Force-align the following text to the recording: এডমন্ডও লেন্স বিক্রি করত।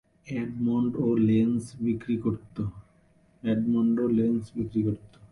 এডমন্ডও 0.27 1.07
লেন্স 1.27 1.63
বিক্রি 1.81 2.15
করত। 4.85 5.11